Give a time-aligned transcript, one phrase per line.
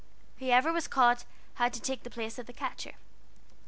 [0.39, 1.25] Whoever was caught
[1.61, 2.93] had to take the place of the catcher.